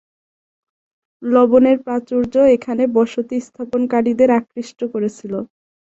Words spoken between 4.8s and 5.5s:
করেছিল।